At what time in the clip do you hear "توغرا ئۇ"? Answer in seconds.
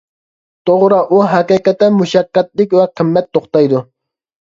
0.69-1.19